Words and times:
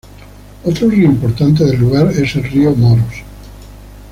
Otro 0.63 0.89
río 0.89 1.05
importante 1.05 1.63
del 1.63 1.79
lugar 1.79 2.09
es 2.13 2.35
el 2.35 2.43
río 2.45 2.71
Moros. 2.71 3.21